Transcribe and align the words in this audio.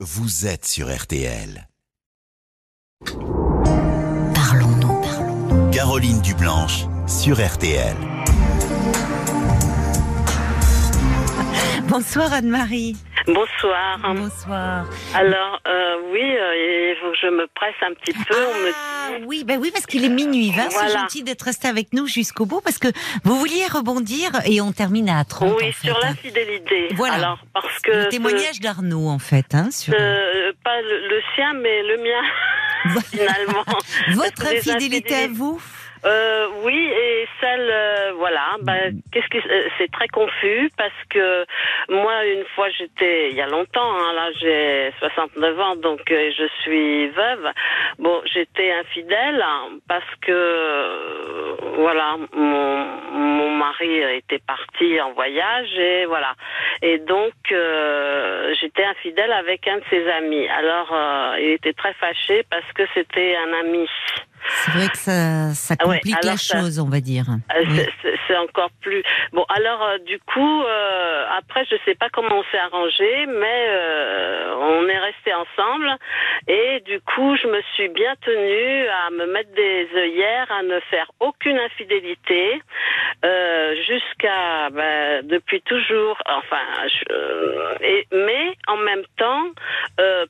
vous 0.00 0.46
êtes 0.46 0.66
sur 0.66 0.94
RTL. 0.94 1.68
Parlons-nous. 4.34 5.00
Parlons 5.00 5.70
Caroline 5.70 6.20
Dublanche 6.20 6.84
sur 7.06 7.44
RTL. 7.44 8.15
Bonsoir 11.88 12.32
Anne-Marie. 12.32 12.96
Bonsoir. 13.26 13.98
Bonsoir. 14.14 14.84
Alors, 15.14 15.60
euh, 15.66 15.96
oui, 16.12 16.20
euh, 16.22 16.92
il 16.92 16.96
faut 17.00 17.10
que 17.10 17.16
je 17.22 17.26
me 17.28 17.46
presse 17.54 17.74
un 17.82 17.92
petit 17.94 18.12
peu. 18.12 18.34
On 18.36 18.58
me 18.60 18.70
Ah, 18.74 19.08
oui, 19.26 19.44
ben 19.44 19.58
oui, 19.60 19.70
parce 19.72 19.86
qu'il 19.86 20.04
est 20.04 20.08
minuit 20.08 20.50
20. 20.50 20.62
C'est 20.70 20.74
Voilà. 20.74 21.00
gentil 21.00 21.22
d'être 21.22 21.42
resté 21.42 21.68
avec 21.68 21.92
nous 21.92 22.06
jusqu'au 22.06 22.44
bout 22.46 22.60
parce 22.60 22.78
que 22.78 22.88
vous 23.24 23.36
vouliez 23.38 23.66
rebondir 23.72 24.30
et 24.46 24.60
on 24.60 24.72
termine 24.72 25.08
à 25.08 25.24
30. 25.24 25.54
Oui, 25.58 25.68
en 25.68 25.72
fait, 25.72 25.86
sur 25.88 25.96
hein. 25.96 26.00
l'infidélité. 26.04 26.88
Voilà. 26.94 27.14
Alors, 27.14 27.38
parce 27.52 27.78
que. 27.80 27.90
Le 27.90 28.08
témoignage 28.08 28.60
d'Arnaud, 28.60 29.08
en 29.08 29.18
fait. 29.18 29.54
Hein, 29.54 29.70
sur... 29.70 29.92
ce- 29.94 30.52
pas 30.64 30.80
le, 30.82 31.08
le 31.08 31.20
sien, 31.34 31.52
mais 31.54 31.82
le 31.82 31.96
mien, 31.98 33.00
finalement. 33.10 33.64
Votre 34.14 34.46
infidélité 34.46 35.14
à 35.14 35.28
vous 35.28 35.60
Euh, 36.04 36.48
oui, 36.62 36.76
et 36.76 37.26
celle, 37.40 37.68
euh, 37.70 38.12
voilà, 38.16 38.56
bah, 38.62 38.74
qu'est-ce 39.12 39.28
que 39.28 39.38
euh, 39.38 39.68
c'est 39.78 39.90
très 39.90 40.08
confus 40.08 40.70
parce 40.76 40.92
que 41.10 41.44
moi, 41.88 42.24
une 42.26 42.44
fois, 42.54 42.68
j'étais, 42.70 43.30
il 43.30 43.36
y 43.36 43.40
a 43.40 43.46
longtemps, 43.46 43.96
hein, 43.96 44.12
là, 44.14 44.30
j'ai 44.38 44.92
69 44.98 45.60
ans, 45.60 45.76
donc 45.76 46.10
euh, 46.10 46.30
je 46.36 46.46
suis 46.62 47.08
veuve. 47.08 47.50
Bon, 47.98 48.20
j'étais 48.26 48.72
infidèle 48.72 49.42
hein, 49.42 49.70
parce 49.88 50.14
que, 50.20 50.32
euh, 50.32 51.54
voilà, 51.78 52.16
mon, 52.34 52.84
mon 53.12 53.50
mari 53.50 54.02
était 54.16 54.40
parti 54.46 55.00
en 55.00 55.12
voyage 55.12 55.72
et 55.78 56.04
voilà. 56.06 56.34
Et 56.82 56.98
donc, 56.98 57.32
euh, 57.52 58.54
j'étais 58.60 58.84
infidèle 58.84 59.32
avec 59.32 59.66
un 59.66 59.78
de 59.78 59.84
ses 59.90 60.08
amis. 60.08 60.46
Alors, 60.48 60.88
euh, 60.92 61.36
il 61.40 61.50
était 61.52 61.72
très 61.72 61.94
fâché 61.94 62.44
parce 62.50 62.70
que 62.72 62.82
c'était 62.94 63.36
un 63.36 63.52
ami. 63.60 63.88
C'est 64.48 64.70
vrai 64.72 64.88
que 64.88 64.98
ça, 64.98 65.54
ça 65.54 65.74
Ah 65.78 65.86
ouais, 65.88 65.96
complique 65.96 66.24
la 66.24 66.36
ça- 66.36 66.58
chose, 66.58 66.78
on 66.78 66.88
va 66.88 67.00
dire. 67.00 67.24
Euh, 67.54 67.62
Oui. 67.68 67.80
c'est- 68.02 68.16
encore 68.36 68.70
plus. 68.82 69.02
Bon, 69.32 69.44
alors 69.48 69.82
euh, 69.82 69.98
du 69.98 70.18
coup, 70.20 70.62
euh, 70.62 71.24
après, 71.38 71.64
je 71.70 71.74
sais 71.86 71.94
pas 71.94 72.08
comment 72.10 72.36
on 72.40 72.44
s'est 72.52 72.58
arrangé, 72.58 73.26
mais 73.26 73.66
euh, 73.70 74.54
on 74.56 74.86
est 74.86 74.98
resté 74.98 75.32
ensemble 75.32 75.88
et 76.46 76.80
du 76.80 77.00
coup, 77.00 77.34
je 77.42 77.46
me 77.48 77.60
suis 77.74 77.88
bien 77.88 78.14
tenue 78.24 78.88
à 78.88 79.10
me 79.10 79.26
mettre 79.32 79.52
des 79.54 79.88
œillères, 79.96 80.52
à 80.52 80.62
ne 80.62 80.78
faire 80.90 81.10
aucune 81.18 81.58
infidélité 81.58 82.60
jusqu'à 83.86 84.70
ben, 84.70 85.26
depuis 85.26 85.60
toujours. 85.62 86.16
Enfin, 86.26 86.62
je- 86.88 87.84
et 87.84 88.06
mais 88.12 88.54
en 88.68 88.76
même 88.76 89.04
temps, 89.16 89.44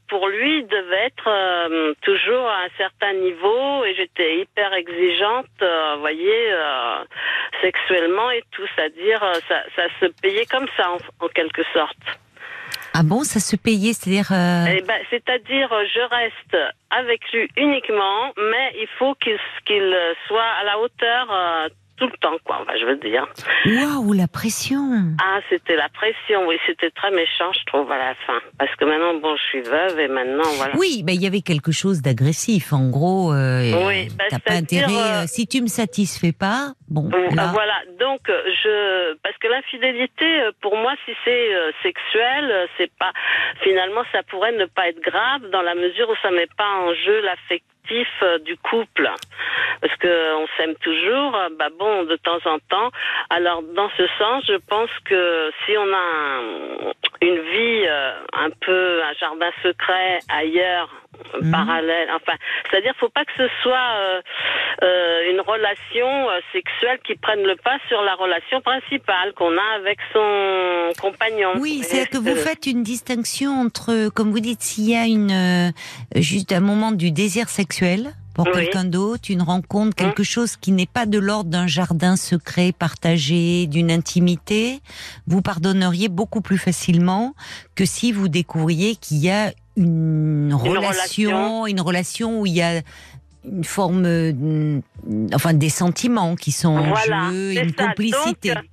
pour 0.09 0.29
lui, 0.29 0.59
il 0.61 0.67
devait 0.67 1.07
être 1.07 1.95
toujours 2.03 2.49
à 2.49 2.63
un 2.65 2.71
certain 2.79 3.13
niveau 3.15 3.85
et 3.85 3.95
j'étais 4.07 4.39
hyper 4.41 4.73
exigeante, 4.75 5.47
euh, 5.63 5.95
vous 5.95 6.01
voyez, 6.01 6.53
euh, 6.53 7.05
sexuellement 7.61 8.31
et 8.31 8.43
tout, 8.53 8.63
c'est-à-dire 8.75 9.23
euh, 9.23 9.35
ça, 9.49 9.63
ça 9.75 9.83
se 10.01 10.07
payait 10.21 10.47
comme 10.47 10.67
ça 10.77 10.93
en, 10.93 11.25
en 11.25 11.29
quelque 11.29 11.63
sorte. 11.73 11.97
Ah 12.95 13.03
bon, 13.05 13.25
ça 13.25 13.41
se 13.41 13.57
payait, 13.57 13.93
c'est-à-dire. 13.93 14.29
Eh 14.31 14.81
ben, 14.83 15.01
c'est-à-dire 15.11 15.69
je 15.95 16.01
reste 16.01 16.57
avec 16.91 17.21
lui 17.33 17.49
uniquement, 17.57 18.33
mais 18.39 18.75
il 18.81 18.89
faut 18.99 19.15
qu'il 19.15 19.39
soit 20.27 20.51
à 20.61 20.65
la 20.65 20.79
hauteur 20.79 21.69
tout 21.97 22.07
le 22.07 22.17
temps, 22.21 22.37
quoi. 22.45 22.65
Je 22.81 22.85
veux 22.87 22.97
dire. 22.97 23.27
Waouh, 23.67 24.13
la 24.13 24.29
pression 24.29 24.79
Ah, 25.23 25.39
c'était 25.49 25.77
la 25.77 25.89
pression, 25.89 26.47
oui, 26.47 26.57
c'était 26.67 26.91
très 26.91 27.11
méchant, 27.11 27.53
je 27.53 27.65
trouve, 27.67 27.91
à 27.91 27.99
la 27.99 28.15
fin. 28.27 28.39
Parce 28.59 28.75
que 28.77 28.85
maintenant, 28.85 29.15
bon, 29.21 29.35
je 29.37 29.43
suis 29.43 29.63
veuve 29.63 29.99
et 29.99 30.09
maintenant, 30.09 30.49
voilà. 30.57 30.75
Oui, 30.77 31.03
ben 31.05 31.13
il 31.15 31.23
y 31.23 31.27
avait 31.27 31.41
quelque 31.43 31.73
chose 31.73 32.03
d'agressif. 32.03 32.73
En 32.73 32.89
gros, 32.91 33.33
euh, 33.33 33.87
Oui, 33.87 34.09
bah, 34.17 34.25
t'as 34.31 34.39
pas 34.39 34.55
intérêt. 34.55 34.93
euh, 34.93 35.23
euh, 35.23 35.25
si 35.27 35.47
tu 35.47 35.61
me 35.63 35.69
satisfais 35.69 36.33
pas, 36.33 36.73
bon, 36.89 37.09
là, 37.35 37.51
Voilà, 37.53 37.75
donc 37.99 38.21
je 38.29 39.15
parce 39.23 39.37
que 39.39 39.49
l'infidélité 39.49 40.41
euh, 40.43 40.53
pour 40.61 40.77
moi 40.77 40.95
si 41.05 41.13
c'est 41.25 41.55
euh, 41.55 41.73
sexuel, 41.83 42.51
euh, 42.51 42.67
c'est 42.77 42.91
pas 42.99 43.13
finalement 43.63 44.03
ça 44.13 44.23
pourrait 44.25 44.53
ne 44.53 44.67
pas 44.67 44.89
être 44.89 45.01
grave 45.01 45.49
dans 45.51 45.63
la 45.63 45.75
mesure 45.75 46.09
où 46.11 46.17
ça 46.23 46.31
met 46.31 46.49
pas 46.57 46.71
en 46.81 46.95
jeu 46.95 47.21
l'affectif 47.21 48.09
euh, 48.23 48.39
du 48.41 48.57
couple. 48.57 49.09
Parce 49.81 49.95
que 49.97 50.35
on 50.37 50.47
s'aime 50.57 50.75
toujours 50.77 51.33
bah 51.59 51.69
bon 51.79 52.05
de 52.05 52.17
temps 52.17 52.41
en 52.47 52.59
temps. 52.59 52.91
Alors 53.31 53.63
dans 53.63 53.91
ce 53.97 54.07
sens, 54.19 54.45
je 54.49 54.57
pense 54.69 54.91
que 55.05 55.51
si 55.65 55.77
on 55.77 55.93
a 55.93 55.97
un- 55.97 56.93
une 57.23 57.39
vie 57.39 57.85
euh, 57.87 58.13
un 58.33 58.51
peu 58.61 59.03
un 59.03 59.13
jardin 59.15 59.51
secret 59.63 60.21
ailleurs 60.29 60.91
Mhm. 61.41 61.51
parallèle, 61.51 62.09
enfin, 62.15 62.37
c'est-à-dire 62.71 62.93
faut 62.99 63.09
pas 63.09 63.25
que 63.25 63.33
ce 63.37 63.49
soit 63.63 63.91
euh, 63.99 64.21
euh, 64.83 65.31
une 65.31 65.41
relation 65.41 66.29
sexuelle 66.53 66.99
qui 67.05 67.15
prenne 67.17 67.43
le 67.43 67.57
pas 67.57 67.79
sur 67.89 68.03
la 68.03 68.15
relation 68.15 68.61
principale 68.61 69.33
qu'on 69.35 69.57
a 69.57 69.77
avec 69.77 69.99
son 70.13 70.93
compagnon. 71.01 71.53
Oui, 71.59 71.81
c'est 71.83 72.09
que 72.09 72.19
vous 72.19 72.37
faites 72.37 72.67
une 72.67 72.83
distinction 72.83 73.51
entre, 73.53 74.11
comme 74.11 74.31
vous 74.31 74.41
dites, 74.41 74.63
s'il 74.63 74.91
y 74.91 74.97
a 74.97 75.07
une 75.07 75.31
euh, 75.31 76.21
juste 76.21 76.53
un 76.53 76.61
moment 76.61 76.93
du 76.93 77.11
désir 77.11 77.49
sexuel 77.49 78.13
pour 78.37 78.47
Oui. 78.49 78.53
Quelqu'un 78.53 78.85
d'autre, 78.85 79.31
une 79.31 79.41
rencontre, 79.41 79.97
quelque 79.97 80.23
chose 80.23 80.57
qui 80.57 80.71
n'est 80.71 80.85
pas 80.85 81.07
de 81.07 81.19
l'ordre 81.19 81.49
d'un 81.49 81.67
jardin 81.67 82.17
secret 82.17 82.73
partagé, 82.79 83.67
d'une 83.67 83.91
intimité, 83.91 84.83
vous 85.27 85.41
pardonneriez 85.41 86.11
beaucoup 86.11 86.43
plus 86.43 86.59
facilement 86.59 87.35
que 87.75 87.87
si 87.87 88.13
vous 88.13 88.29
découvriez 88.29 88.97
qu'il 88.97 89.17
y 89.17 89.31
a 89.31 89.55
une, 89.79 90.53
relation, 90.53 91.31
relation. 91.31 91.67
une 91.67 91.81
relation 91.81 92.41
où 92.43 92.45
il 92.45 92.53
y 92.53 92.61
a 92.61 92.83
une 93.51 93.65
forme, 93.65 94.05
euh, 94.07 94.81
enfin 95.35 95.55
des 95.55 95.69
sentiments 95.69 96.37
qui 96.37 96.53
sont 96.53 96.77
en 96.77 96.83
Voilà, 96.83 97.31
jeu, 97.31 97.53
une 97.63 97.75
ça. 97.77 97.87
complicité. 97.87 98.55
Donc, 98.55 98.65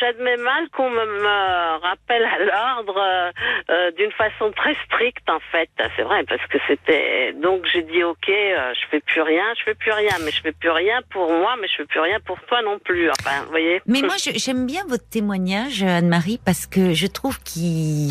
J'admets 0.00 0.36
mal 0.36 0.68
qu'on 0.76 0.90
me, 0.90 0.96
me 1.22 1.80
rappelle 1.80 2.22
à 2.24 2.38
l'ordre 2.44 2.98
euh, 2.98 3.30
euh, 3.70 3.90
d'une 3.92 4.12
façon 4.12 4.52
très 4.54 4.74
stricte 4.86 5.28
en 5.30 5.38
fait. 5.52 5.70
C'est 5.96 6.02
vrai 6.02 6.24
parce 6.24 6.44
que 6.48 6.58
c'était 6.66 7.34
donc 7.40 7.64
j'ai 7.72 7.82
dit 7.82 8.02
ok, 8.02 8.28
euh, 8.28 8.72
je 8.74 8.86
fais 8.90 9.00
plus 9.00 9.22
rien, 9.22 9.42
je 9.58 9.62
fais 9.64 9.74
plus 9.74 9.92
rien, 9.92 10.12
mais 10.24 10.32
je 10.32 10.42
fais 10.42 10.52
plus 10.52 10.70
rien 10.70 11.00
pour 11.10 11.30
moi, 11.32 11.54
mais 11.60 11.68
je 11.68 11.76
fais 11.76 11.86
plus 11.86 12.00
rien 12.00 12.18
pour 12.26 12.38
toi 12.42 12.60
non 12.62 12.78
plus. 12.78 13.08
Enfin, 13.10 13.42
vous 13.44 13.50
voyez. 13.50 13.80
Mais 13.86 14.02
moi, 14.02 14.16
j'aime 14.18 14.66
bien 14.66 14.82
votre 14.88 15.08
témoignage, 15.08 15.82
Anne-Marie, 15.82 16.40
parce 16.44 16.66
que 16.66 16.92
je 16.92 17.06
trouve 17.06 17.40
qu'il 17.42 18.10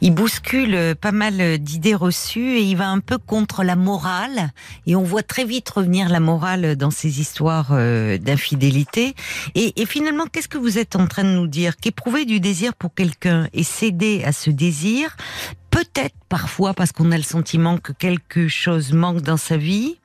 il 0.00 0.14
bouscule 0.14 0.94
pas 1.00 1.12
mal 1.12 1.58
d'idées 1.58 1.94
reçues 1.96 2.56
et 2.56 2.62
il 2.62 2.76
va 2.76 2.86
un 2.88 3.00
peu 3.00 3.18
contre 3.18 3.62
la 3.62 3.76
morale. 3.76 4.48
Et 4.86 4.96
on 4.96 5.02
voit 5.02 5.22
très 5.28 5.44
vite 5.44 5.68
revenir 5.68 6.08
la 6.08 6.18
morale 6.20 6.74
dans 6.76 6.90
ces 6.90 7.20
histoires 7.20 7.68
euh, 7.70 8.18
d'infidélité. 8.18 9.14
Et, 9.54 9.80
et 9.80 9.86
finalement, 9.86 10.26
qu'est-ce 10.26 10.48
que 10.48 10.58
vous 10.58 10.78
êtes 10.78 10.96
en 10.96 11.06
train 11.06 11.22
de 11.24 11.30
nous 11.30 11.46
dire 11.46 11.76
Qu'éprouver 11.76 12.24
du 12.24 12.40
désir 12.40 12.74
pour 12.74 12.92
quelqu'un 12.94 13.46
et 13.52 13.62
céder 13.62 14.22
à 14.24 14.32
ce 14.32 14.50
désir, 14.50 15.16
peut-être 15.70 16.16
parfois 16.28 16.74
parce 16.74 16.90
qu'on 16.92 17.12
a 17.12 17.16
le 17.16 17.22
sentiment 17.22 17.78
que 17.78 17.92
quelque 17.92 18.48
chose 18.48 18.92
manque 18.92 19.20
dans 19.20 19.36
sa 19.36 19.56
vie. 19.56 19.98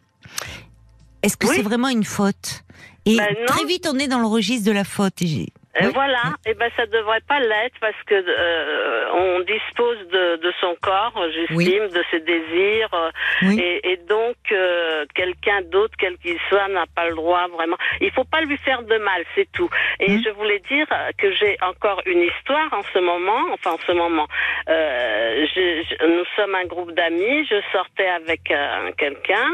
Est-ce 1.24 1.38
que 1.38 1.48
Oui. 1.48 1.54
c'est 1.56 1.62
vraiment 1.64 1.90
une 1.90 2.04
faute? 2.04 2.64
Et 3.06 3.18
Ben 3.18 3.28
très 3.48 3.66
vite, 3.66 3.88
on 3.92 3.98
est 3.98 4.08
dans 4.08 4.20
le 4.20 4.28
registre 4.28 4.66
de 4.66 4.72
la 4.72 4.84
faute. 4.84 5.22
Et 5.22 5.50
Oui. 5.82 5.88
Voilà, 5.94 6.22
et 6.46 6.54
ben 6.54 6.70
ça 6.78 6.86
devrait 6.86 7.22
pas 7.28 7.40
l'être 7.40 7.74
parce 7.82 8.00
que 8.06 8.14
euh, 8.14 9.06
on 9.14 9.40
dispose 9.40 9.98
de, 10.10 10.36
de 10.36 10.54
son 10.62 10.76
corps, 10.80 11.14
j'estime, 11.34 11.58
Oui. 11.58 11.90
de 11.92 12.04
ses 12.12 12.20
désirs, 12.20 12.90
euh, 12.94 13.10
Oui. 13.42 13.60
et, 13.60 13.92
et 13.94 13.98
donc 13.98 14.36
euh, 14.52 15.06
quelqu'un 15.16 15.62
d'autre, 15.64 15.96
quel 15.98 16.18
qu'il 16.20 16.38
soit, 16.48 16.68
n'a 16.68 16.86
pas 16.96 17.10
le 17.10 17.16
droit 17.16 17.48
vraiment. 17.48 17.78
Il 18.02 18.12
faut 18.12 18.24
pas 18.24 18.42
lui 18.42 18.58
faire 18.58 18.84
de 18.84 18.98
mal, 19.00 19.24
c'est 19.34 19.52
tout. 19.52 19.70
Et 20.00 20.12
Mhm. 20.12 20.22
je 20.24 20.30
voulais 20.30 20.60
dire 20.70 20.86
que 21.18 21.32
j'ai 21.34 21.58
encore 21.64 22.02
une 22.06 22.22
histoire 22.22 22.72
en 22.72 22.84
ce 22.94 23.00
moment, 23.00 23.42
enfin 23.54 23.72
en 23.72 23.80
ce 23.88 23.92
moment. 23.94 24.28
Euh, 24.70 25.46
je- 25.56 25.84
je- 25.90 26.06
nous 26.06 26.26
sommes 26.36 26.54
un 26.54 26.66
groupe 26.66 26.92
d'amis, 26.92 27.48
je 27.50 27.60
sortais 27.72 28.08
avec 28.10 28.52
euh, 28.52 28.92
quelqu'un, 28.98 29.50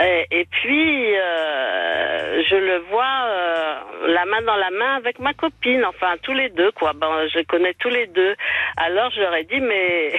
et, 0.00 0.26
et 0.30 0.44
puis 0.50 1.16
euh, 1.16 2.42
je 2.48 2.56
le 2.56 2.78
vois 2.90 3.24
euh, 3.26 3.74
la 4.08 4.26
main 4.26 4.42
dans 4.42 4.56
la 4.56 4.70
main 4.70 4.96
avec 4.96 5.18
ma 5.18 5.32
copine, 5.32 5.45
enfin 5.86 6.14
tous 6.22 6.32
les 6.32 6.48
deux 6.50 6.70
quoi. 6.72 6.92
Ben, 6.94 7.26
je 7.32 7.42
connais 7.44 7.74
tous 7.74 7.88
les 7.88 8.06
deux. 8.08 8.34
Alors 8.76 9.10
je 9.10 9.20
leur 9.20 9.34
ai 9.34 9.44
dit 9.44 9.60
mais 9.60 10.18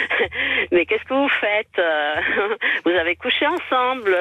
mais 0.72 0.86
qu'est-ce 0.86 1.04
que 1.04 1.14
vous 1.14 1.28
faites? 1.28 1.78
Euh, 1.78 2.14
Vous 2.84 2.90
avez 2.92 3.16
couché 3.16 3.46
ensemble 3.46 4.16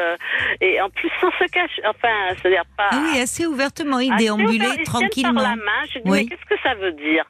et 0.62 0.82
en 0.82 0.90
plus 0.90 1.10
sans 1.22 1.32
se 1.32 1.46
cacher. 1.52 1.82
Enfin, 1.86 2.36
c'est-à-dire 2.38 2.64
pas. 2.78 2.90
Ah 2.92 3.02
oui, 3.12 3.20
assez 3.20 3.46
ouvertement, 3.46 4.00
il 4.00 4.16
déambulait 4.18 4.84
tranquillement. 4.86 5.34
Par 5.34 5.44
la 5.52 5.56
main. 5.56 5.82
Je 5.94 6.00
dis, 6.00 6.10
Oui. 6.10 6.24
mais 6.24 6.26
qu'est-ce 6.36 6.56
que 6.56 6.62
ça 6.62 6.74
veut 6.76 6.92
dire? 6.94 7.26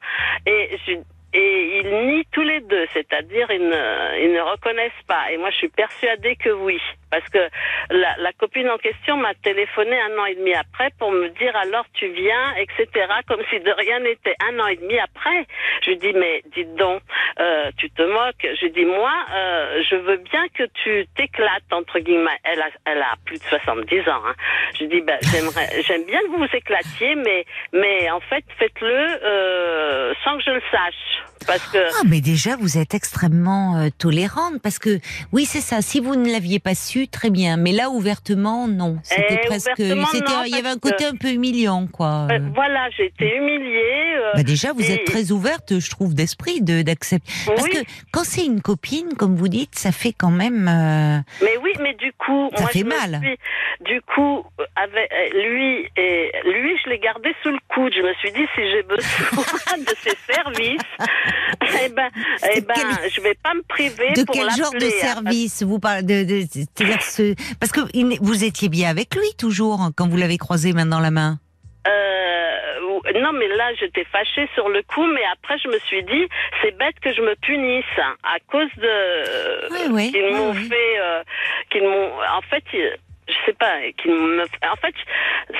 Et 0.45 0.77
je, 0.87 0.93
et 1.33 1.79
ils 1.83 2.07
nient 2.07 2.25
tous 2.31 2.41
les 2.41 2.61
deux, 2.61 2.85
c'est-à-dire 2.93 3.51
ils 3.51 3.61
ne, 3.67 4.23
ils 4.25 4.33
ne 4.33 4.41
reconnaissent 4.41 4.91
pas. 5.07 5.31
Et 5.31 5.37
moi, 5.37 5.51
je 5.51 5.57
suis 5.57 5.69
persuadée 5.69 6.35
que 6.35 6.49
oui, 6.49 6.79
parce 7.11 7.27
que 7.29 7.49
la, 7.89 8.15
la 8.17 8.33
copine 8.33 8.69
en 8.69 8.77
question 8.77 9.17
m'a 9.17 9.33
téléphoné 9.35 9.99
un 9.99 10.17
an 10.17 10.25
et 10.25 10.35
demi 10.35 10.53
après 10.53 10.89
pour 10.97 11.11
me 11.11 11.29
dire 11.29 11.55
alors 11.55 11.85
tu 11.93 12.07
viens, 12.09 12.55
etc., 12.55 12.87
comme 13.27 13.41
si 13.49 13.59
de 13.59 13.71
rien 13.71 13.99
n'était. 13.99 14.35
Un 14.47 14.59
an 14.59 14.67
et 14.67 14.75
demi 14.75 14.97
après, 14.99 15.45
je 15.81 15.91
lui 15.91 15.97
dis 15.97 16.13
mais 16.13 16.41
dites 16.55 16.75
donc, 16.75 17.01
euh, 17.39 17.71
tu 17.77 17.89
te 17.91 18.01
moques. 18.01 18.47
Je 18.55 18.65
lui 18.65 18.71
dis 18.71 18.85
moi, 18.85 19.13
euh, 19.33 19.83
je 19.89 19.95
veux 19.95 20.17
bien 20.17 20.47
que 20.49 20.63
tu 20.83 21.05
t'éclates 21.15 21.71
entre 21.71 21.99
guillemets. 21.99 22.39
Elle 22.43 22.61
a, 22.61 22.69
elle 22.85 23.01
a 23.01 23.13
plus 23.25 23.37
de 23.37 23.43
70 23.43 24.09
ans. 24.09 24.21
Hein. 24.25 24.35
Je 24.73 24.79
lui 24.83 24.87
dis 24.87 25.01
ben 25.01 25.17
j'aimerais, 25.31 25.81
j'aime 25.87 26.05
bien 26.05 26.19
que 26.21 26.27
vous 26.27 26.37
vous 26.37 26.55
éclatiez, 26.55 27.15
mais 27.15 27.45
mais 27.73 28.09
en 28.11 28.19
fait 28.19 28.43
faites-le 28.57 29.23
euh, 29.23 30.13
sans 30.23 30.37
que 30.37 30.43
je 30.43 30.51
le 30.51 30.61
sache. 30.71 31.28
Parce 31.47 31.65
que 31.71 31.77
Ah, 31.77 32.03
mais 32.07 32.21
déjà, 32.21 32.55
vous 32.57 32.77
êtes 32.77 32.93
extrêmement 32.93 33.77
euh, 33.77 33.89
tolérante 33.97 34.61
parce 34.61 34.79
que, 34.79 34.99
oui, 35.31 35.45
c'est 35.45 35.61
ça. 35.61 35.81
Si 35.81 35.99
vous 35.99 36.15
ne 36.15 36.31
l'aviez 36.31 36.59
pas 36.59 36.75
su, 36.75 37.07
très 37.07 37.29
bien. 37.29 37.57
Mais 37.57 37.71
là, 37.71 37.89
ouvertement, 37.89 38.67
non. 38.67 38.97
C'était 39.03 39.39
Eh, 39.43 39.47
presque. 39.47 39.79
non, 39.79 40.05
Il 40.45 40.51
y 40.55 40.59
avait 40.59 40.69
un 40.69 40.77
côté 40.77 41.05
un 41.05 41.15
peu 41.15 41.29
humiliant, 41.29 41.87
quoi. 41.91 42.27
euh, 42.31 42.39
voilà, 42.53 42.89
j'ai 42.95 43.05
été 43.07 43.35
humiliée. 43.35 44.15
euh, 44.17 44.31
bah 44.35 44.43
déjà, 44.43 44.73
vous 44.73 44.81
et- 44.83 44.93
êtes 44.93 45.05
très 45.05 45.31
ouverte, 45.31 45.79
je 45.79 45.89
trouve, 45.89 46.13
d'esprit, 46.13 46.61
de 46.61 46.81
d'accepter. 46.81 47.31
Parce 47.45 47.63
Oui. 47.63 47.69
que 47.71 47.79
quand 48.11 48.23
c'est 48.23 48.45
une 48.45 48.61
copine, 48.61 49.13
comme 49.17 49.35
vous 49.35 49.47
dites, 49.47 49.75
ça 49.75 49.91
fait 49.91 50.13
quand 50.13 50.31
même. 50.31 50.67
euh, 50.67 51.19
Mais 51.43 51.57
oui, 51.63 51.71
mais 51.81 51.93
du 51.95 52.11
coup, 52.13 52.49
Ça 52.55 52.61
moi, 52.61 52.69
fait 52.69 52.79
je 52.79 52.85
mal. 52.85 53.21
suis- 53.23 53.37
du 53.85 54.01
coup, 54.01 54.43
avec 54.75 55.09
lui 55.33 55.87
et 55.97 56.31
lui, 56.45 56.77
je 56.83 56.89
l'ai 56.89 56.99
gardé 56.99 57.29
sous 57.43 57.49
le 57.49 57.59
coude. 57.73 57.93
Je 57.95 58.01
me 58.01 58.13
suis 58.15 58.31
dit, 58.31 58.45
si 58.55 58.61
j'ai 58.71 58.83
besoin 58.83 59.77
de 59.77 59.93
ses 60.01 60.15
services, 60.31 60.81
eh 61.85 61.89
ben, 61.89 62.09
eh 62.55 62.61
ben, 62.61 62.73
quel- 62.75 63.11
je 63.11 63.21
vais 63.21 63.35
pas 63.43 63.53
me 63.53 63.61
priver 63.63 64.11
de 64.13 64.23
pour 64.23 64.35
quel 64.35 64.49
genre 64.51 64.71
de 64.73 64.79
service 64.89 65.63
vous 65.63 65.79
parlez 65.79 66.03
de, 66.03 66.23
de, 66.23 66.41
c'est-à-dire 66.49 67.01
ce- 67.01 67.35
parce 67.59 67.71
que 67.71 67.81
vous 68.21 68.43
étiez 68.43 68.69
bien 68.69 68.89
avec 68.89 69.15
lui 69.15 69.33
toujours 69.37 69.81
hein, 69.81 69.91
quand 69.95 70.07
vous 70.07 70.17
l'avez 70.17 70.37
croisé 70.37 70.73
main 70.73 70.85
dans 70.85 70.99
la 70.99 71.11
main? 71.11 71.39
Euh, 71.87 73.19
non, 73.21 73.31
mais 73.33 73.47
là, 73.47 73.73
j'étais 73.79 74.03
fâchée 74.05 74.47
sur 74.53 74.69
le 74.69 74.81
coup, 74.83 75.05
mais 75.07 75.21
après, 75.33 75.57
je 75.63 75.67
me 75.69 75.79
suis 75.79 76.03
dit, 76.03 76.27
c'est 76.61 76.77
bête 76.77 76.95
que 77.01 77.13
je 77.13 77.21
me 77.21 77.35
punisse 77.35 77.85
hein, 77.97 78.15
à 78.23 78.39
cause 78.51 78.69
de 78.77 79.71
Ouais, 79.71 79.87
ouais, 79.93 80.09
qu'ils 80.11 80.35
m'ont 80.35 80.53
fait, 80.53 80.99
euh, 80.99 81.23
qu'ils 81.71 81.83
m'ont, 81.83 82.11
en 82.37 82.41
fait, 82.49 82.63
ils- 82.73 82.97
sais 83.49 83.53
pas, 83.57 83.79
qu'ils 83.97 84.13
me, 84.13 84.43
en 84.43 84.75
fait, 84.81 84.93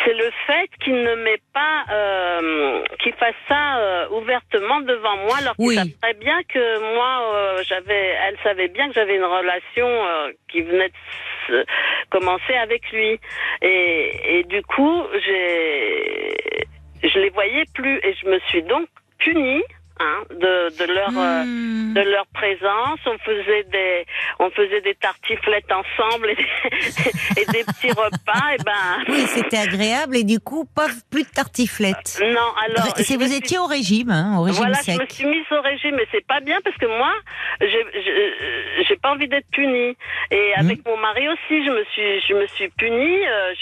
c'est 0.04 0.14
le 0.14 0.30
fait 0.46 0.70
qu'il 0.84 0.94
ne 1.04 1.16
m'ait 1.16 1.42
pas, 1.54 1.86
euh, 1.92 2.84
qu'il 3.02 3.14
fasse 3.14 3.36
ça 3.48 3.78
euh, 3.80 4.10
ouvertement 4.10 4.82
devant 4.82 5.18
moi, 5.18 5.38
alors 5.38 5.56
qu'il 5.56 5.66
Oui. 5.68 5.76
savait 6.02 6.14
bien 6.20 6.40
que 6.44 6.96
moi, 6.96 7.34
euh, 7.36 7.64
j'avais, 7.68 8.16
elle 8.28 8.38
savait 8.44 8.68
bien 8.68 8.88
que 8.88 8.94
j'avais 8.94 9.16
une 9.16 9.24
relation 9.26 9.88
euh, 9.88 10.32
qui 10.52 10.62
venait 10.62 10.90
de 10.90 10.94
se 11.48 11.66
commencer 12.10 12.54
avec 12.54 12.92
lui, 12.92 13.20
et, 13.62 14.40
et 14.40 14.44
du 14.44 14.62
coup, 14.64 15.04
j'ai, 15.26 16.36
je 17.04 17.20
les 17.20 17.30
voyais 17.30 17.64
plus, 17.74 17.98
et 18.04 18.14
je 18.14 18.28
me 18.28 18.40
suis 18.48 18.64
donc 18.64 18.88
punie. 19.20 19.64
Hein, 20.01 20.24
de, 20.31 20.78
de 20.80 20.94
leur 20.94 21.10
euh, 21.18 21.44
Hmm. 21.44 21.94
de 21.94 22.01
leur 22.01 22.25
présence. 22.28 23.00
On 23.06 23.18
faisait 23.18 23.63
des, 23.63 24.06
on 24.40 24.50
faisait 24.51 24.80
des 24.80 24.96
tartiflettes 24.96 25.69
ensemble 25.72 26.30
et 26.30 26.36
des, 26.36 26.46
et 27.42 27.46
des 27.48 27.63
petits 27.66 27.92
repas. 27.92 28.54
Et 28.54 28.63
ben, 28.63 29.04
Oui, 29.10 29.25
c'était 29.28 29.57
agréable 29.57 30.16
et 30.16 30.24
du 30.24 30.40
coup, 30.40 30.63
pas 30.74 30.88
plus 31.12 31.24
de 31.24 31.30
tartiflette. 31.30 32.19
non. 32.22 32.50
Alors, 32.66 32.94
je 32.98 33.13
vous 33.16 33.25
suis- 33.25 33.36
étiez 33.38 33.57
au 33.57 33.66
régime, 33.66 34.10
hein, 34.12 34.38
au 34.40 34.44
régime 34.44 34.62
voilà, 34.63 34.75
sec. 34.75 34.96
je 34.96 35.01
me 35.01 35.07
suis 35.10 35.25
mise 35.25 35.46
au 35.51 35.62
régime, 35.62 35.96
mais 35.98 36.07
c'est 36.12 36.25
pas 36.25 36.40
bien 36.40 36.60
parce 36.63 36.78
que 36.78 36.86
moi, 36.86 37.12
j'ai- 37.60 38.95
pas 39.02 39.12
envie 39.12 39.28
d'être 39.30 39.50
punie. 39.52 39.95
Et 40.31 40.52
Hmm. 40.56 40.60
avec 40.60 40.86
mon 40.86 40.98
mari 40.98 41.28
aussi, 41.30 41.66
je 41.66 41.72
me 41.72 41.84
suis, 41.92 42.22
je 42.28 42.34
me 42.34 42.48
suis 42.48 42.69
punie. 42.69 43.28
euh, 43.28 43.54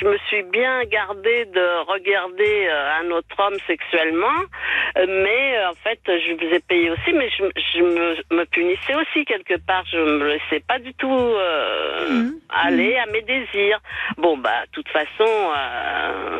je 0.00 0.06
me 0.08 0.18
suis 0.28 0.42
bien 0.44 0.82
gardée 0.84 1.44
de 1.46 1.84
regarder 1.86 2.66
euh, 2.68 3.00
un 3.00 3.10
autre 3.10 3.34
homme 3.38 3.56
sexuellement, 3.66 4.40
euh, 4.96 5.21
mais 5.22 5.56
euh, 5.58 5.70
en 5.70 5.74
fait, 5.74 6.00
je 6.06 6.32
vous 6.34 6.54
ai 6.54 6.60
payé 6.60 6.90
aussi, 6.90 7.12
mais 7.12 7.28
je, 7.30 7.44
je 7.74 7.82
me, 7.82 8.36
me 8.36 8.44
punissais 8.44 8.94
aussi 8.94 9.24
quelque 9.24 9.56
part. 9.66 9.84
Je 9.90 9.98
me 9.98 10.26
laissais 10.26 10.60
pas 10.66 10.78
du 10.78 10.92
tout 10.94 11.10
euh, 11.10 12.08
Mhm. 12.10 12.32
aller 12.50 12.96
à 12.96 13.06
mes 13.06 13.22
désirs. 13.22 13.80
Bon, 14.16 14.36
bah, 14.36 14.64
de 14.66 14.70
toute 14.72 14.88
façon, 14.88 15.30
euh, 15.56 16.38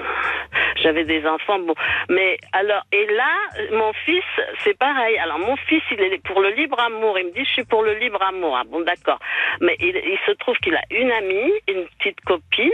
j'avais 0.82 1.04
des 1.04 1.26
enfants. 1.26 1.58
Bon, 1.60 1.74
mais 2.08 2.36
alors, 2.52 2.82
et 2.92 3.06
là, 3.06 3.32
mon 3.72 3.92
fils, 4.04 4.24
c'est 4.64 4.76
pareil. 4.76 5.16
Alors, 5.18 5.38
mon 5.38 5.56
fils, 5.56 5.82
il 5.90 6.00
est 6.00 6.22
pour 6.24 6.40
le 6.40 6.50
libre 6.50 6.78
amour. 6.80 7.18
Il 7.18 7.26
me 7.26 7.30
dit, 7.32 7.44
je 7.44 7.50
suis 7.52 7.64
pour 7.64 7.82
le 7.82 7.94
libre 7.94 8.20
amour. 8.22 8.56
Ah, 8.58 8.64
bon, 8.66 8.80
d'accord. 8.80 9.18
Mais 9.60 9.76
il, 9.80 9.96
il 9.96 10.18
se 10.26 10.32
trouve 10.32 10.56
qu'il 10.58 10.74
a 10.74 10.82
une 10.90 11.12
amie, 11.12 11.52
une 11.68 11.86
petite 11.98 12.20
copine, 12.22 12.70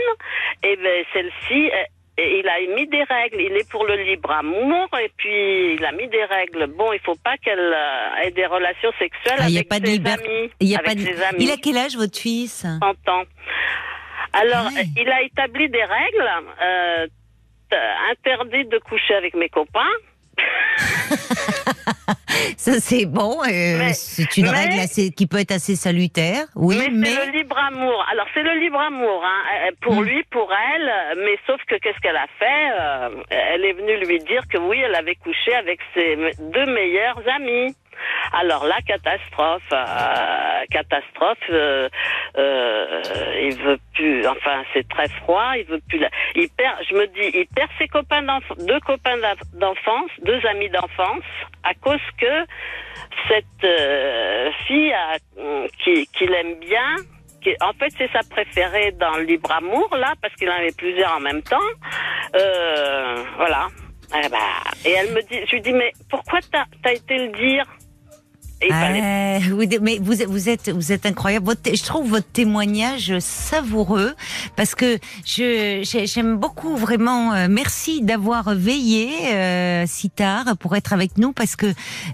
et 0.63 0.75
ben 0.77 1.03
celle-ci. 1.13 1.71
Et 2.21 2.39
il 2.39 2.47
a 2.49 2.75
mis 2.75 2.87
des 2.87 3.03
règles. 3.03 3.39
Il 3.41 3.53
est 3.57 3.69
pour 3.69 3.85
le 3.85 3.95
libre 3.95 4.31
amour 4.31 4.87
et 5.01 5.11
puis 5.17 5.75
il 5.75 5.85
a 5.85 5.91
mis 5.91 6.07
des 6.07 6.23
règles. 6.25 6.67
Bon, 6.67 6.91
il 6.93 6.99
faut 6.99 7.15
pas 7.23 7.37
qu'elle 7.37 7.59
euh, 7.73 8.21
ait 8.23 8.31
des 8.31 8.45
relations 8.45 8.91
sexuelles 8.99 9.37
Ah, 9.39 9.49
y 9.49 9.55
a 9.55 9.59
avec 9.59 9.69
pas 9.69 9.79
de 9.79 9.85
ses 9.87 9.91
liberté. 9.93 10.27
amis. 10.27 10.51
Il 10.59 10.67
y 10.67 10.75
a 10.75 10.79
avec 10.79 10.87
pas 10.89 10.95
de- 10.95 10.99
ses 11.01 11.23
amis. 11.23 11.43
Il 11.45 11.51
a 11.51 11.57
quel 11.57 11.77
âge 11.77 11.95
votre 11.95 12.17
fils? 12.17 12.65
30 12.81 12.97
ans. 13.09 13.23
Alors, 14.33 14.65
Ouais. 14.67 14.81
euh, 14.81 15.01
il 15.01 15.09
a 15.09 15.21
établi 15.23 15.69
des 15.69 15.83
règles. 15.83 16.29
Euh, 16.61 17.07
interdit 18.11 18.65
de 18.65 18.77
coucher 18.79 19.13
avec 19.15 19.35
mes 19.35 19.49
copains. 19.49 19.93
Ça 22.57 22.79
c'est 22.79 23.05
bon, 23.05 23.37
euh, 23.43 23.89
c'est 23.93 24.37
une 24.37 24.45
mais- 24.45 24.51
règle 24.51 24.79
assez, 24.79 25.11
qui 25.11 25.27
peut 25.27 25.39
être 25.39 25.51
assez 25.51 25.75
salutaire. 25.75 26.45
Oui, 26.55 26.75
mais, 26.77 26.89
mais, 26.91 27.07
c'est 27.07 27.25
le 27.27 27.31
libre 27.39 27.57
amour. 27.57 28.05
Alors 28.11 28.25
c'est 28.33 28.43
le 28.43 28.59
libre 28.59 28.79
amour, 28.79 29.23
hein, 29.25 29.41
euh, 29.67 29.71
pour 29.81 29.95
Mm. 30.01 30.03
lui, 30.03 30.23
pour 30.31 30.49
elle. 30.51 30.91
Mais 31.23 31.37
sauf 31.47 31.59
que 31.67 31.75
qu'est-ce 31.75 31.99
qu'elle 31.99 32.15
a 32.17 32.27
fait 32.37 32.71
euh, 32.79 33.23
Elle 33.29 33.65
est 33.65 33.73
venue 33.73 33.97
lui 34.05 34.19
dire 34.19 34.41
que 34.51 34.57
oui, 34.57 34.77
elle 34.83 34.95
avait 34.95 35.15
couché 35.15 35.53
avec 35.55 35.79
ses 35.93 36.15
deux 36.39 36.65
meilleurs 36.65 37.21
amis. 37.35 37.75
Alors 38.33 38.65
là, 38.65 38.77
catastrophe, 38.85 39.61
euh, 39.73 40.65
catastrophe. 40.71 41.37
euh, 41.49 41.89
euh, 42.37 43.01
il 43.41 43.55
veut 43.61 43.79
plus. 43.95 44.25
Enfin, 44.27 44.63
c'est 44.73 44.87
très 44.87 45.07
froid. 45.21 45.53
Il 45.57 45.65
veut 45.65 45.81
plus. 45.89 45.99
la- 45.99 46.09
Il 46.35 46.49
perd. 46.49 46.75
Je 46.89 46.95
me 46.95 47.07
dis, 47.07 47.31
il 47.37 47.47
perd 47.55 47.69
ses 47.77 47.87
copains 47.87 48.21
d'enf- 48.21 48.57
deux 48.59 48.79
copains 48.81 49.17
d'enf- 49.17 49.53
d'enfance, 49.53 50.11
deux 50.23 50.39
amis 50.47 50.69
d'enfance, 50.69 51.23
à 51.63 51.73
cause 51.75 51.99
que 52.19 52.45
cette 53.27 53.67
fille 54.67 54.93
a, 54.93 55.17
qui, 55.83 56.05
qu'il 56.07 56.33
aime 56.33 56.59
bien. 56.59 56.95
Qui, 57.41 57.55
en 57.61 57.71
fait, 57.73 57.89
c'est 57.97 58.11
sa 58.11 58.19
préférée 58.29 58.91
dans 58.91 59.15
le 59.17 59.23
libre 59.23 59.49
amour 59.51 59.89
là, 59.95 60.13
parce 60.21 60.33
qu'il 60.35 60.49
en 60.49 60.55
avait 60.55 60.75
plusieurs 60.77 61.15
en 61.15 61.19
même 61.21 61.41
temps. 61.41 61.57
Voilà. 63.37 63.67
Eh 64.11 64.27
ben, 64.27 64.37
et 64.85 64.91
elle 64.91 65.11
me 65.13 65.21
dit, 65.21 65.39
je 65.45 65.51
lui 65.55 65.61
dis, 65.61 65.71
mais 65.71 65.91
pourquoi 66.09 66.39
t'as 66.51 66.65
as 66.83 66.93
été 66.93 67.15
le 67.17 67.27
dire? 67.29 67.63
Ah, 68.71 69.39
vous- 69.49 69.63
mais 69.81 69.99
vous, 70.01 70.21
êtes- 70.21 70.27
vous 70.27 70.49
êtes, 70.49 70.69
vous 70.69 70.91
êtes 70.91 71.05
incroyable. 71.05 71.45
Votre 71.45 71.73
je 71.75 71.83
trouve 71.83 72.09
votre 72.09 72.27
témoignage 72.27 73.17
savoureux 73.19 74.13
parce 74.57 74.75
que 74.75 74.97
je, 75.25 75.79
j'ai- 75.83 76.07
j'aime 76.07 76.35
beaucoup 76.37 76.75
vraiment. 76.75 77.33
euh, 77.33 77.47
merci 77.49 78.01
d'avoir 78.01 78.53
veillé 78.55 79.09
euh, 79.33 79.85
si 79.87 80.09
tard 80.09 80.57
pour 80.59 80.75
être 80.75 80.91
avec 80.93 81.17
nous 81.17 81.31
parce 81.31 81.55
que 81.55 81.67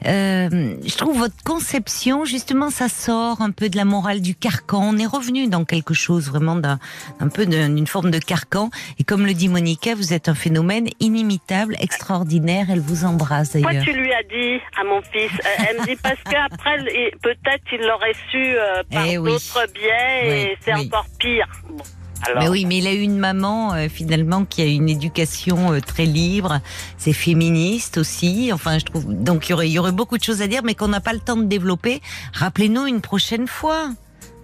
euh, 0.06 0.75
je 0.86 0.96
trouve 0.96 1.18
votre 1.18 1.36
conception 1.44 2.25
justement 2.25 2.70
ça 2.70 2.90
sort 2.90 3.42
un 3.42 3.52
peu 3.52 3.70
de 3.70 3.78
la 3.78 3.86
morale 3.86 4.22
du 4.22 4.36
carcan. 4.36 4.82
On 4.94 4.98
est 4.98 5.06
revenu 5.08 5.48
dans 5.48 5.66
quelque 5.66 5.94
chose 5.94 6.28
vraiment 6.30 6.56
d'un 6.56 6.80
un 7.20 7.28
peu 7.30 7.46
d'un- 7.46 7.70
d'une 7.70 7.88
forme 7.88 8.12
de 8.12 8.20
carcan. 8.20 8.70
Et 9.00 9.04
comme 9.04 9.25
le 9.25 9.34
dit 9.34 9.50
Monica, 9.50 9.96
vous 9.96 10.14
êtes 10.14 10.30
un 10.30 10.36
phénomène 10.36 10.88
inimitable, 11.00 11.75
extraordinaire. 11.80 12.68
Elle 12.70 12.82
vous 12.82 13.04
embrasse 13.06 13.52
Pourquoi 13.54 13.72
d'ailleurs. 13.72 13.86
tu 13.86 13.94
lui 13.94 14.12
as 14.14 14.24
dit 14.24 14.62
à 14.80 14.84
mon 14.84 15.02
fils? 15.02 15.32
Euh, 15.40 15.66
Elle 15.70 15.80
me 15.82 15.86
dit 15.86 15.96
parce 16.02 16.20
qu'après, 16.36 16.77
peut-être 17.22 17.63
il 17.72 17.82
l'aurait 17.82 18.13
su 18.32 18.38
euh, 18.58 18.84
par 18.92 19.06
Eh 19.06 19.18
oui. 19.18 19.32
d'autres 19.32 19.68
biais 19.74 20.44
et 20.51 20.58
c'est 20.62 20.74
oui. 20.74 20.86
encore 20.88 21.06
pire. 21.20 21.48
Bon, 21.70 21.84
alors, 22.27 22.44
Mais 22.44 22.50
oui, 22.50 22.65
mais 22.65 22.77
il 22.77 22.88
a 22.88 22.94
eu 22.94 23.01
une 23.01 23.18
maman 23.18 23.74
euh, 23.74 23.88
finalement 23.89 24.46
qui 24.46 24.62
a 24.62 24.65
une 24.65 24.89
éducation 24.89 25.74
euh, 25.74 25.80
très 25.80 26.06
libre. 26.06 26.60
C'est 26.98 27.13
féministe 27.13 27.98
aussi. 27.98 28.51
Enfin, 28.54 28.80
je 28.80 28.86
trouve. 28.86 29.06
Donc 29.13 29.48
il 29.48 29.51
y 29.51 29.54
aurait, 29.54 29.68
il 29.68 29.74
y 29.74 29.80
aurait 29.80 29.92
beaucoup 29.92 30.18
de 30.18 30.24
choses 30.24 30.42
à 30.42 30.48
dire, 30.48 30.62
mais 30.63 30.75
qu'on 30.75 30.88
n'a 30.88 31.01
pas 31.01 31.13
le 31.13 31.20
temps 31.20 31.38
de 31.38 31.44
développer. 31.46 32.01
Rappelez-nous 32.34 32.88
une 32.88 33.01
prochaine 33.01 33.48
fois. 33.48 33.89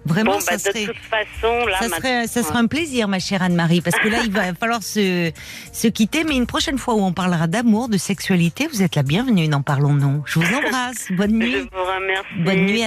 Vraiment, 0.04 0.32
bon, 0.32 0.40
ça 0.40 0.52
bah, 0.52 0.58
serait. 0.58 0.82
de 0.82 0.86
toute 0.86 0.96
façon, 0.98 1.66
là, 1.66 1.78
Ça 1.78 1.88
serait, 1.88 2.26
ça 2.26 2.42
serait 2.42 2.58
un 2.58 2.66
plaisir, 2.66 3.06
ma 3.08 3.18
chère 3.18 3.42
Anne-Marie, 3.42 3.80
parce 3.80 3.96
que 3.98 4.08
là, 4.08 4.18
il 4.24 4.32
va 4.32 4.52
falloir 4.60 4.82
se, 4.82 5.30
se 5.72 5.88
quitter. 5.88 6.24
Mais 6.24 6.36
une 6.36 6.46
prochaine 6.46 6.78
fois 6.78 6.94
où 6.94 7.00
on 7.02 7.12
parlera 7.12 7.46
d'amour, 7.46 7.88
de 7.88 7.98
sexualité, 7.98 8.66
vous 8.72 8.82
êtes 8.82 8.94
la 8.96 9.02
bienvenue. 9.02 9.46
N'en 9.48 9.62
parlons-nous. 9.62 10.22
Je 10.26 10.38
vous 10.40 10.54
embrasse. 10.54 11.06
Bonne 11.12 11.30
je 11.40 11.46
nuit. 11.46 11.56
vous 11.72 11.84
remercie. 11.84 12.26
Bonne 12.44 12.66
nuit. 12.66 12.84